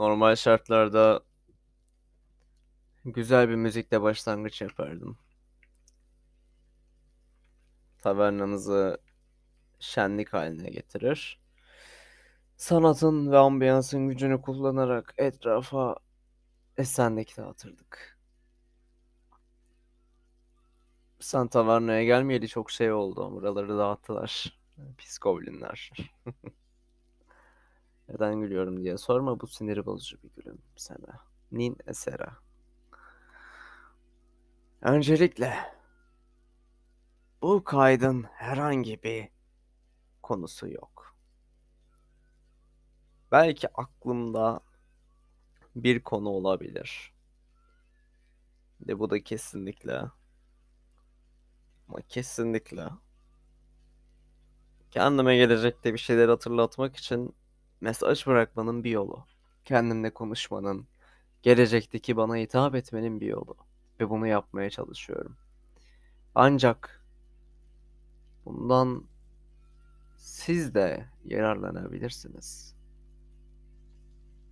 [0.00, 1.20] Normal şartlarda
[3.04, 5.18] güzel bir müzikle başlangıç yapardım.
[7.98, 8.98] Tavernanızı
[9.80, 11.40] şenlik haline getirir.
[12.56, 15.96] Sanatın ve ambiyansın gücünü kullanarak etrafa
[16.76, 18.18] esenlik dağıtırdık.
[21.20, 23.32] Sen tavernaya gelmeyeli çok şey oldu.
[23.32, 24.58] Buraları dağıttılar.
[24.98, 25.90] Pis goblinler.
[28.10, 31.20] Neden gülüyorum diye sorma bu sinir bozucu bir gülüm sana.
[31.52, 32.36] Nin esera.
[34.82, 35.54] Öncelikle
[37.42, 39.28] bu kaydın herhangi bir
[40.22, 41.16] konusu yok.
[43.32, 44.60] Belki aklımda
[45.76, 47.12] bir konu olabilir.
[48.80, 50.02] De bu da kesinlikle
[51.88, 52.88] ama kesinlikle
[54.90, 57.34] kendime gelecekte bir şeyler hatırlatmak için
[57.80, 59.24] mesaj bırakmanın bir yolu.
[59.64, 60.86] Kendimle konuşmanın,
[61.42, 63.56] gelecekteki bana hitap etmenin bir yolu.
[64.00, 65.36] Ve bunu yapmaya çalışıyorum.
[66.34, 67.04] Ancak
[68.44, 69.04] bundan
[70.16, 72.74] siz de yararlanabilirsiniz.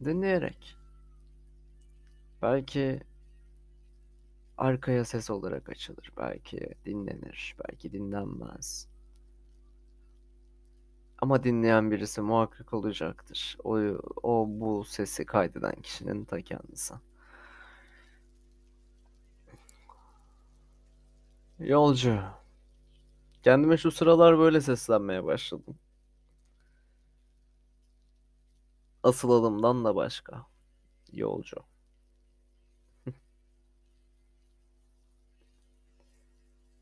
[0.05, 0.77] Dinleyerek.
[2.42, 3.00] Belki
[4.58, 6.12] arkaya ses olarak açılır.
[6.17, 7.56] Belki dinlenir.
[7.69, 8.89] Belki dinlenmez.
[11.19, 13.56] Ama dinleyen birisi muhakkak olacaktır.
[13.64, 13.78] O,
[14.22, 16.94] o bu sesi kaydeden kişinin ta kendisi.
[21.58, 22.20] Yolcu.
[23.42, 25.78] Kendime şu sıralar böyle seslenmeye başladım.
[29.02, 30.46] Asıl adımdan da başka.
[31.12, 31.56] Yolcu.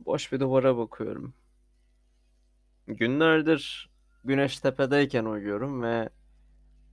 [0.01, 1.35] Boş bir duvara bakıyorum.
[2.87, 3.91] Günlerdir
[4.27, 6.09] güneş tepedeyken uyuyorum ve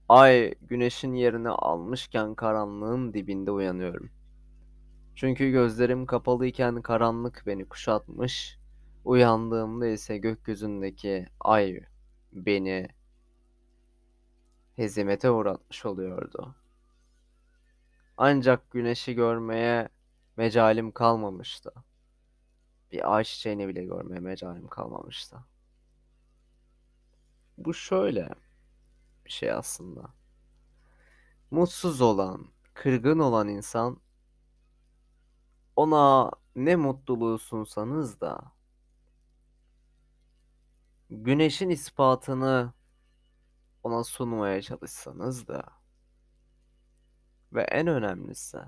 [0.08, 4.10] ay güneşin yerini almışken karanlığın dibinde uyanıyorum.
[5.14, 8.58] Çünkü gözlerim kapalıyken karanlık beni kuşatmış,
[9.04, 11.80] uyandığımda ise gökyüzündeki ay
[12.32, 12.88] beni
[14.76, 16.54] hezimete uğratmış oluyordu.
[18.16, 19.88] Ancak güneşi görmeye
[20.36, 21.72] mecalim kalmamıştı.
[22.92, 25.36] Bir ağaç çiçeğini bile görmeye mecalim kalmamıştı.
[27.58, 28.28] Bu şöyle
[29.26, 30.14] bir şey aslında.
[31.50, 34.00] Mutsuz olan, kırgın olan insan
[35.76, 38.52] ona ne mutluluğu sunsanız da
[41.10, 42.72] güneşin ispatını
[43.82, 45.64] ona sunmaya çalışsanız da
[47.52, 48.58] ve en önemlisi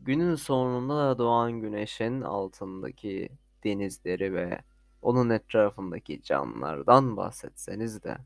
[0.00, 3.28] günün sonunda da doğan güneşin altındaki
[3.64, 4.60] denizleri ve
[5.04, 8.18] onun etrafındaki canlılardan bahsetseniz de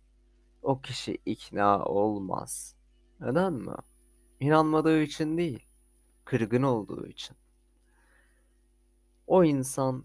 [0.62, 2.76] o kişi ikna olmaz.
[3.20, 3.74] Neden mi?
[4.40, 5.66] İnanmadığı için değil,
[6.24, 7.36] kırgın olduğu için.
[9.26, 10.04] O insan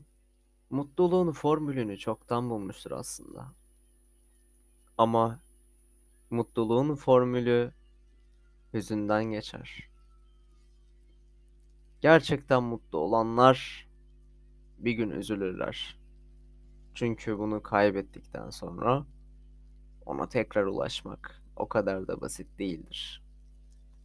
[0.70, 3.52] mutluluğun formülünü çoktan bulmuştur aslında.
[4.98, 5.40] Ama
[6.30, 7.74] mutluluğun formülü
[8.74, 9.90] hüzünden geçer.
[12.02, 13.88] Gerçekten mutlu olanlar
[14.78, 16.03] bir gün üzülürler.
[16.94, 19.06] Çünkü bunu kaybettikten sonra
[20.06, 23.24] ona tekrar ulaşmak o kadar da basit değildir.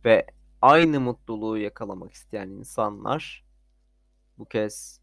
[0.05, 0.27] Ve
[0.63, 3.45] aynı mutluluğu yakalamak isteyen insanlar
[4.39, 5.01] bu kez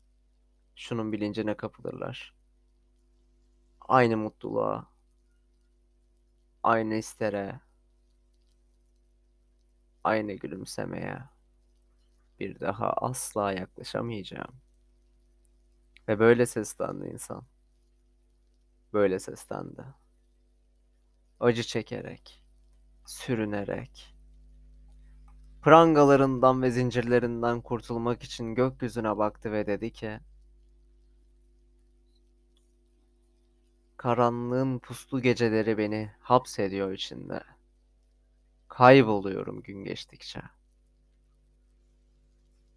[0.75, 2.33] şunun bilincine kapılırlar.
[3.81, 4.87] Aynı mutluluğa,
[6.63, 7.59] aynı istere,
[10.03, 11.23] aynı gülümsemeye
[12.39, 14.55] bir daha asla yaklaşamayacağım.
[16.07, 17.45] Ve böyle seslendi insan.
[18.95, 19.85] Böyle seslendi.
[21.39, 22.43] Acı çekerek,
[23.05, 24.15] sürünerek,
[25.61, 30.19] prangalarından ve zincirlerinden kurtulmak için gökyüzüne baktı ve dedi ki,
[33.97, 37.43] Karanlığın puslu geceleri beni hapsediyor içinde.
[38.67, 40.41] Kayboluyorum gün geçtikçe.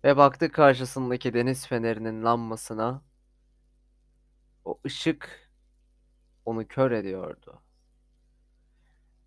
[0.04, 3.02] Ve baktı karşısındaki deniz fenerinin lanmasına.
[4.64, 5.47] O ışık
[6.48, 7.62] onu kör ediyordu.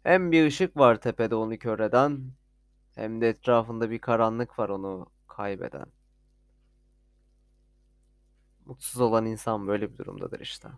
[0.03, 2.31] Hem bir ışık var tepede onu kör eden,
[2.95, 5.85] hem de etrafında bir karanlık var onu kaybeden.
[8.65, 10.69] Mutsuz olan insan böyle bir durumdadır işte.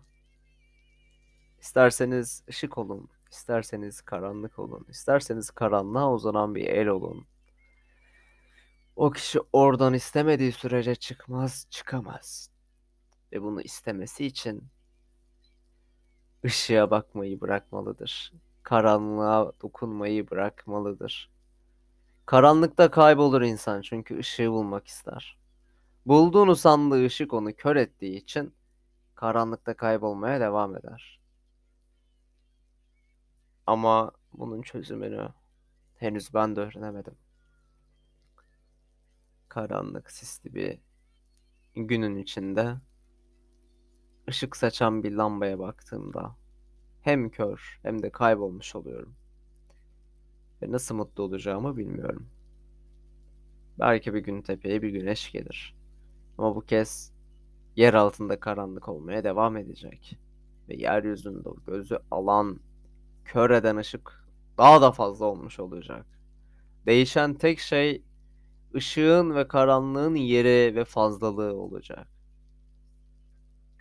[1.60, 7.26] İsterseniz ışık olun, isterseniz karanlık olun, isterseniz karanlığa uzanan bir el olun.
[8.96, 12.50] O kişi oradan istemediği sürece çıkmaz, çıkamaz.
[13.32, 14.73] Ve bunu istemesi için
[16.44, 18.32] ışığa bakmayı bırakmalıdır.
[18.62, 21.30] karanlığa dokunmayı bırakmalıdır.
[22.26, 25.38] Karanlıkta kaybolur insan çünkü ışığı bulmak ister.
[26.06, 28.54] Bulduğunu sandığı ışık onu kör ettiği için
[29.14, 31.20] karanlıkta kaybolmaya devam eder.
[33.66, 35.28] Ama bunun çözümünü
[35.96, 37.14] henüz ben de öğrenemedim.
[39.48, 40.78] Karanlık sisli bir
[41.74, 42.76] günün içinde
[44.28, 46.36] ışık saçan bir lambaya baktığımda
[47.02, 49.14] hem kör hem de kaybolmuş oluyorum.
[50.62, 52.26] Ve nasıl mutlu olacağımı bilmiyorum.
[53.78, 55.76] Belki bir gün tepeye bir güneş gelir.
[56.38, 57.12] Ama bu kez
[57.76, 60.18] yer altında karanlık olmaya devam edecek.
[60.68, 62.60] Ve yeryüzünde o gözü alan,
[63.24, 64.24] kör eden ışık
[64.58, 66.06] daha da fazla olmuş olacak.
[66.86, 68.02] Değişen tek şey
[68.74, 72.13] ışığın ve karanlığın yeri ve fazlalığı olacak.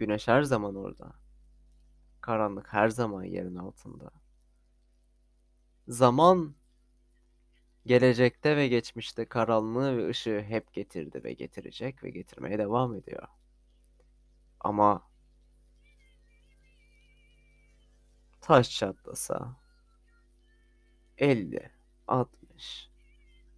[0.03, 1.13] Güneş her zaman orada.
[2.21, 4.11] Karanlık her zaman yerin altında.
[5.87, 6.55] Zaman
[7.85, 13.27] gelecekte ve geçmişte karanlığı ve ışığı hep getirdi ve getirecek ve getirmeye devam ediyor.
[14.59, 15.09] Ama
[18.41, 19.57] taş çatlasa
[21.17, 21.71] 50,
[22.07, 22.89] 60,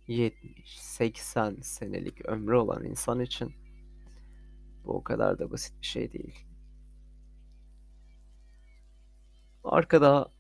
[0.08, 3.65] 70, 80 senelik ömrü olan insan için
[4.86, 6.46] bu o kadar da basit bir şey değil.
[9.64, 10.32] Arkada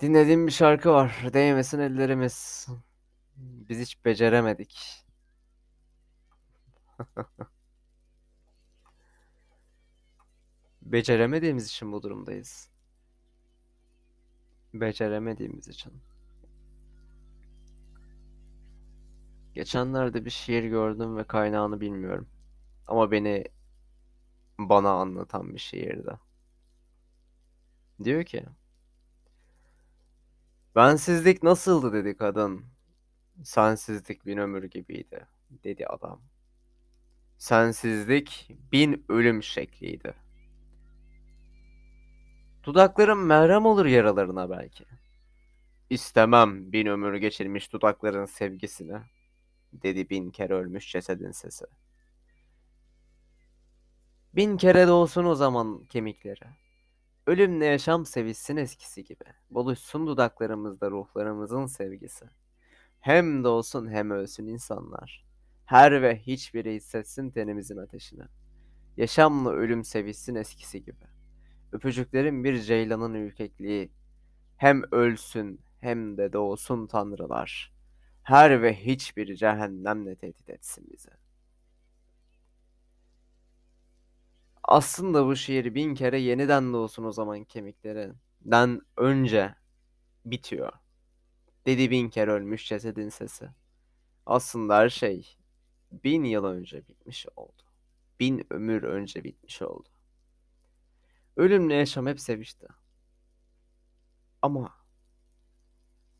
[0.00, 1.26] dinlediğim bir şarkı var.
[1.32, 2.68] Değmesin ellerimiz.
[3.36, 5.04] Biz hiç beceremedik.
[10.82, 12.70] Beceremediğimiz için bu durumdayız.
[14.74, 15.92] Beceremediğimiz için.
[19.58, 22.28] Geçenlerde bir şiir gördüm ve kaynağını bilmiyorum.
[22.86, 23.44] Ama beni
[24.58, 26.18] bana anlatan bir şiirdi.
[28.04, 28.46] Diyor ki
[30.76, 32.64] Bensizlik nasıldı dedi kadın.
[33.44, 35.26] Sensizlik bin ömür gibiydi
[35.64, 36.20] dedi adam.
[37.38, 40.14] Sensizlik bin ölüm şekliydi.
[42.64, 44.84] Dudaklarım merhem olur yaralarına belki.
[45.90, 49.00] İstemem bin ömür geçirmiş dudakların sevgisini,
[49.72, 51.64] dedi bin kere ölmüş cesedin sesi.
[54.34, 56.44] Bin kere de olsun o zaman kemikleri.
[57.26, 59.24] Ölümle yaşam sevişsin eskisi gibi.
[59.50, 62.26] Buluşsun dudaklarımızda ruhlarımızın sevgisi.
[63.00, 65.24] Hem doğsun hem ölsün insanlar.
[65.64, 68.24] Her ve hiçbiri hissetsin tenimizin ateşini.
[68.96, 71.04] Yaşamla ölüm sevişsin eskisi gibi.
[71.72, 73.92] Öpücüklerin bir ceylanın ürkekliği.
[74.56, 77.77] Hem ölsün hem de doğsun tanrılar.
[78.28, 81.10] Her ve hiçbiri cehennemle tehdit etsin bizi.
[84.62, 89.54] Aslında bu şiir bin kere yeniden doğsun o zaman kemiklerinden önce
[90.24, 90.72] bitiyor.
[91.66, 93.48] Dedi bin kere ölmüş cesedin sesi.
[94.26, 95.36] Aslında her şey
[95.92, 97.62] bin yıl önce bitmiş oldu.
[98.20, 99.88] Bin ömür önce bitmiş oldu.
[101.36, 102.66] Ölümle yaşam hep sevişti.
[104.42, 104.77] Ama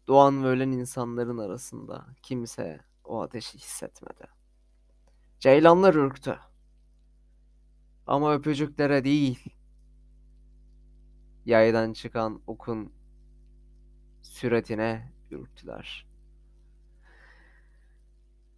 [0.09, 4.27] doğan ve ölen insanların arasında kimse o ateşi hissetmedi.
[5.41, 6.39] Ceylanlar ürktü.
[8.07, 9.55] Ama öpücüklere değil.
[11.45, 12.93] Yaydan çıkan okun
[14.23, 16.07] süratine ürktüler.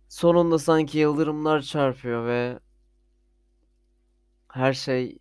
[0.08, 2.60] Sonunda sanki yıldırımlar çarpıyor ve
[4.48, 5.18] her şey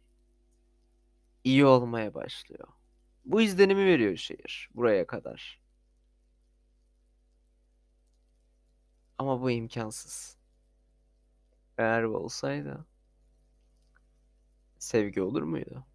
[1.43, 2.67] iyi olmaya başlıyor.
[3.25, 5.58] Bu izlenimi veriyor şehir buraya kadar.
[9.19, 10.37] Ama bu imkansız.
[11.77, 12.85] Eğer olsaydı
[14.79, 15.85] sevgi olur muydu?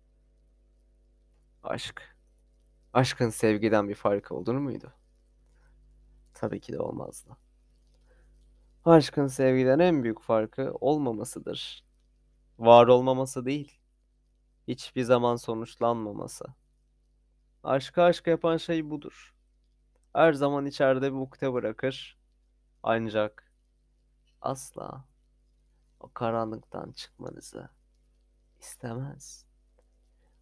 [1.62, 2.16] Aşk.
[2.92, 4.92] Aşkın sevgiden bir farkı olur muydu?
[6.34, 7.36] Tabii ki de olmazdı.
[8.84, 11.84] Aşkın sevgiden en büyük farkı olmamasıdır.
[12.58, 13.80] Var olmaması değil.
[14.68, 16.44] Hiçbir zaman sonuçlanmaması.
[17.64, 19.34] Aşkı aşk yapan şey budur.
[20.12, 22.18] Her zaman içeride bir ukde bırakır.
[22.86, 23.50] Ancak
[24.42, 25.04] asla
[26.00, 27.68] o karanlıktan çıkmanızı
[28.60, 29.46] istemez.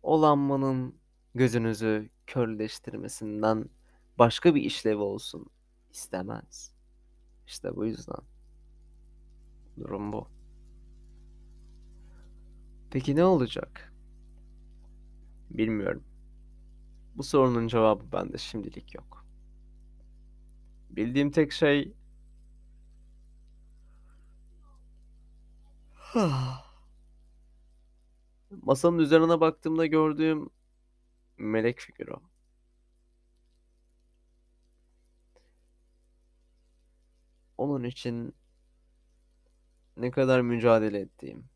[0.03, 0.99] O lambanın
[1.35, 3.69] gözünüzü körleştirmesinden
[4.19, 5.47] başka bir işlevi olsun
[5.91, 6.75] istemez.
[7.47, 8.23] İşte bu yüzden.
[9.81, 10.29] Durum bu.
[12.91, 13.93] Peki ne olacak?
[15.51, 16.05] Bilmiyorum.
[17.15, 19.27] Bu sorunun cevabı bende şimdilik yok.
[20.91, 22.02] Bildiğim tek şey
[28.62, 30.50] Masanın üzerine baktığımda gördüğüm
[31.38, 32.14] melek figürü.
[37.59, 38.35] Onun için
[39.97, 41.49] ne kadar mücadele ettiğim.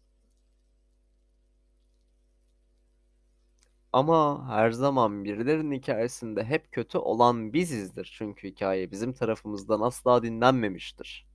[3.93, 8.15] Ama her zaman birilerinin hikayesinde hep kötü olan bizizdir.
[8.19, 11.26] Çünkü hikaye bizim tarafımızdan asla dinlenmemiştir.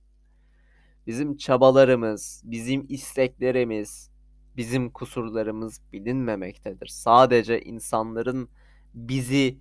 [1.06, 4.10] Bizim çabalarımız, bizim isteklerimiz,
[4.56, 6.86] bizim kusurlarımız bilinmemektedir.
[6.86, 8.48] Sadece insanların
[8.94, 9.58] bizi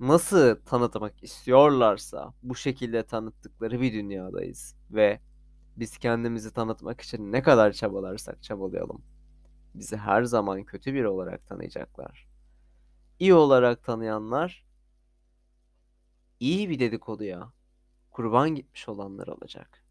[0.00, 5.20] nasıl tanıtmak istiyorlarsa bu şekilde tanıttıkları bir dünyadayız ve
[5.76, 9.02] biz kendimizi tanıtmak için ne kadar çabalarsak çabalayalım
[9.74, 12.28] bizi her zaman kötü biri olarak tanıyacaklar.
[13.18, 14.64] İyi olarak tanıyanlar
[16.40, 17.52] iyi bir dedikoduya
[18.10, 19.83] kurban gitmiş olanlar olacak.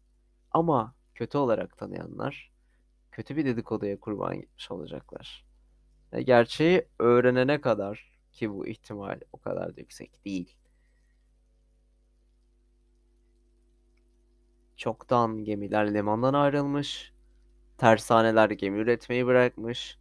[0.54, 2.52] Ama kötü olarak tanıyanlar
[3.12, 5.44] kötü bir dedikoduya kurban gitmiş olacaklar.
[6.12, 10.56] Ve gerçeği öğrenene kadar ki bu ihtimal o kadar da yüksek değil.
[14.76, 17.12] Çoktan gemiler limandan ayrılmış,
[17.78, 19.98] tersaneler gemi üretmeyi bırakmış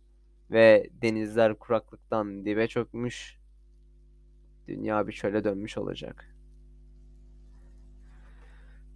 [0.52, 3.38] ve denizler kuraklıktan dibe çökmüş.
[4.68, 6.33] Dünya bir çöle dönmüş olacak.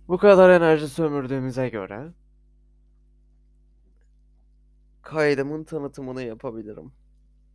[0.08, 2.14] Bu kadar enerji sömürdüğümüze göre
[5.02, 6.92] kaydımın tanıtımını yapabilirim.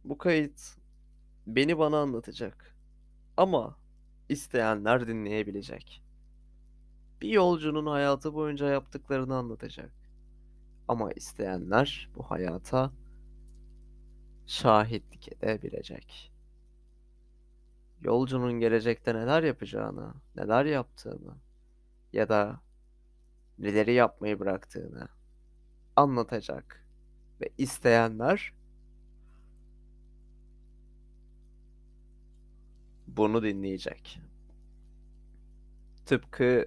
[0.05, 0.61] Bu kayıt
[1.47, 2.77] beni bana anlatacak.
[3.37, 3.77] Ama
[4.29, 6.03] isteyenler dinleyebilecek.
[7.21, 9.93] Bir yolcunun hayatı boyunca yaptıklarını anlatacak.
[10.89, 12.93] Ama isteyenler bu hayata
[14.47, 16.33] şahitlik edebilecek.
[18.01, 21.35] Yolcunun gelecekte neler yapacağını, neler yaptığını
[22.12, 22.61] ya da
[23.59, 25.09] neleri yapmayı bıraktığını
[25.97, 26.87] anlatacak
[27.40, 28.54] ve isteyenler
[33.07, 34.21] bunu dinleyecek.
[36.07, 36.64] Tıpkı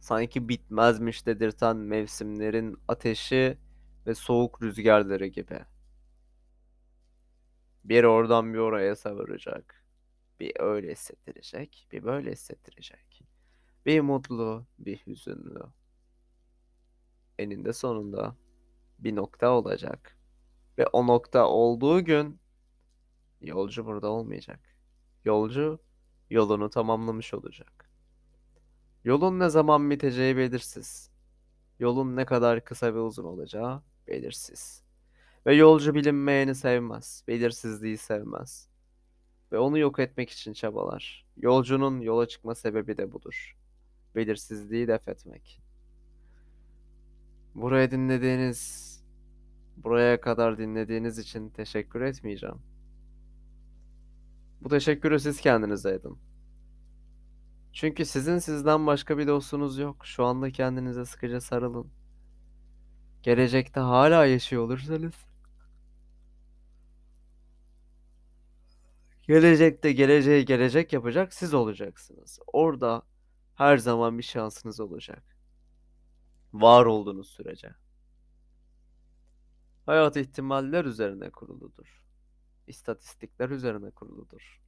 [0.00, 3.58] sanki bitmezmiş dedirten mevsimlerin ateşi
[4.06, 5.60] ve soğuk rüzgarları gibi.
[7.84, 9.84] Bir oradan bir oraya savuracak.
[10.40, 13.22] Bir öyle hissettirecek, bir böyle hissettirecek.
[13.86, 15.62] Bir mutlu, bir hüzünlü.
[17.38, 18.36] Eninde sonunda
[18.98, 20.18] bir nokta olacak.
[20.78, 22.40] Ve o nokta olduğu gün
[23.40, 24.60] yolcu burada olmayacak.
[25.24, 25.78] Yolcu
[26.30, 27.90] yolunu tamamlamış olacak.
[29.04, 31.10] Yolun ne zaman biteceği belirsiz.
[31.78, 34.82] Yolun ne kadar kısa ve uzun olacağı belirsiz.
[35.46, 38.68] Ve yolcu bilinmeyeni sevmez, belirsizliği sevmez.
[39.52, 41.26] Ve onu yok etmek için çabalar.
[41.36, 43.57] Yolcunun yola çıkma sebebi de budur.
[44.18, 45.60] Belirsizliği def etmek.
[47.54, 48.94] Buraya dinlediğiniz,
[49.76, 52.58] buraya kadar dinlediğiniz için teşekkür etmeyeceğim.
[54.60, 56.18] Bu teşekkürü siz kendinize edin.
[57.72, 60.06] Çünkü sizin sizden başka bir dostunuz yok.
[60.06, 61.90] Şu anda kendinize sıkıca sarılın.
[63.22, 65.14] Gelecekte hala yaşıyor olursanız
[69.22, 72.38] gelecekte geleceği gelecek yapacak siz olacaksınız.
[72.46, 73.02] Orada
[73.58, 75.22] her zaman bir şansınız olacak.
[76.52, 77.74] Var olduğunuz sürece.
[79.86, 82.04] Hayat ihtimaller üzerine kuruludur.
[82.66, 84.62] İstatistikler üzerine kuruludur.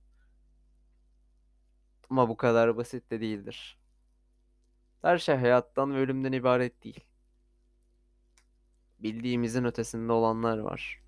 [2.11, 3.79] Ama bu kadar basit de değildir.
[5.03, 7.05] Her şey hayattan ve ölümden ibaret değil.
[8.99, 11.03] Bildiğimizin ötesinde olanlar var.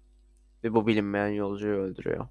[0.64, 2.28] Ve bu bilinmeyen yolcuyu öldürüyor.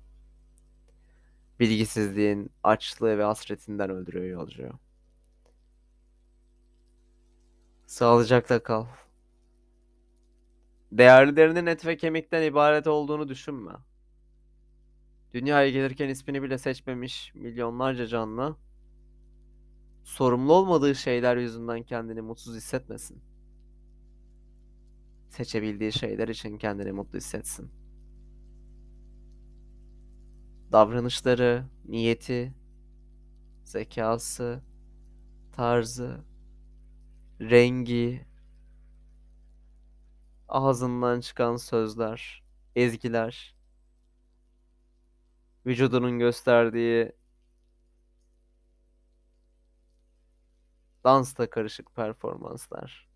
[1.60, 4.91] Bilgisizliğin açlığı ve hasretinden öldürüyor yolcuyu.
[7.92, 8.86] Sağlıcakla kal.
[10.92, 13.72] Değerlerinin et ve kemikten ibaret olduğunu düşünme.
[15.34, 18.58] Dünyaya gelirken ismini bile seçmemiş milyonlarca canlı
[20.04, 23.22] sorumlu olmadığı şeyler yüzünden kendini mutsuz hissetmesin.
[25.30, 27.72] Seçebildiği şeyler için kendini mutlu hissetsin.
[30.72, 32.54] Davranışları, niyeti,
[33.64, 34.62] zekası,
[35.52, 36.31] tarzı,
[37.42, 38.26] rengi,
[40.48, 42.44] ağzından çıkan sözler,
[42.76, 43.56] ezgiler,
[45.66, 47.12] vücudunun gösterdiği
[51.04, 53.10] dansla karışık performanslar.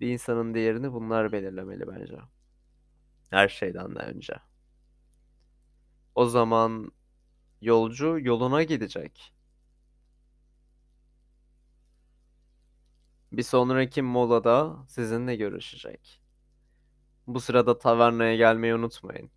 [0.00, 2.18] Bir insanın değerini bunlar belirlemeli bence.
[3.30, 4.34] Her şeyden de önce.
[6.14, 6.92] O zaman
[7.60, 9.34] yolcu yoluna gidecek.
[13.32, 16.20] Bir sonraki molada sizinle görüşecek.
[17.26, 19.30] Bu sırada tavernaya gelmeyi unutmayın.